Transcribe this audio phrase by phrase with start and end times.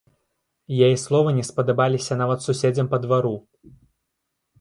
[0.85, 3.35] Яе словы не спадабаліся нават суседзям па двару.